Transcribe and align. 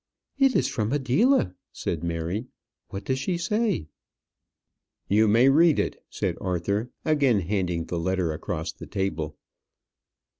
"It 0.39 0.55
is 0.55 0.67
from 0.67 0.91
Adela," 0.93 1.53
said 1.71 2.03
Mary; 2.03 2.47
"what 2.89 3.03
does 3.05 3.19
she 3.19 3.37
say?" 3.37 3.85
"You 5.07 5.27
may 5.27 5.47
read 5.47 5.77
it," 5.77 6.03
said 6.09 6.37
Arthur, 6.41 6.89
again 7.05 7.41
handing 7.41 7.85
the 7.85 7.99
letter 7.99 8.33
across 8.33 8.71
the 8.71 8.87
table. 8.87 9.37